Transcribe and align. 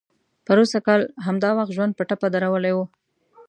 پروسږ 0.45 0.81
کال 0.87 1.01
همدا 1.25 1.49
وخت 1.57 1.71
ژوند 1.75 1.93
په 1.95 2.03
ټپه 2.09 2.27
درولی 2.33 2.73
و. 2.75 2.79